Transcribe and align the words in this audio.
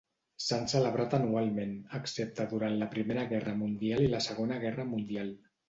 S'han 0.43 0.63
celebrat 0.71 1.13
anualment, 1.17 1.75
excepte 1.99 2.47
durant 2.55 2.79
la 2.81 2.89
Primera 2.95 3.29
Guerra 3.37 3.55
Mundial 3.63 4.05
i 4.07 4.11
la 4.17 4.25
Segona 4.31 4.61
Guerra 4.67 4.91
Mundial. 4.97 5.35